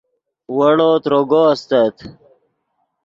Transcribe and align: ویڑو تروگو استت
ویڑو 0.57 0.91
تروگو 1.03 1.41
استت 1.53 1.95